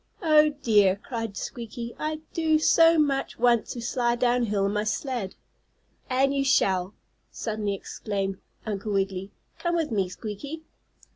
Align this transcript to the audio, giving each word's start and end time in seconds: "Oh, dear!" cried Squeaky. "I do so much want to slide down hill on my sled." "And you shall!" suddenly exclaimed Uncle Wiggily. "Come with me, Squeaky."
"Oh, 0.23 0.49
dear!" 0.49 0.95
cried 0.95 1.37
Squeaky. 1.37 1.93
"I 1.99 2.21
do 2.33 2.57
so 2.57 2.97
much 2.97 3.37
want 3.37 3.67
to 3.67 3.81
slide 3.83 4.17
down 4.19 4.45
hill 4.45 4.65
on 4.65 4.73
my 4.73 4.83
sled." 4.83 5.35
"And 6.09 6.33
you 6.33 6.43
shall!" 6.43 6.95
suddenly 7.29 7.75
exclaimed 7.75 8.39
Uncle 8.65 8.93
Wiggily. 8.93 9.29
"Come 9.59 9.75
with 9.75 9.91
me, 9.91 10.09
Squeaky." 10.09 10.63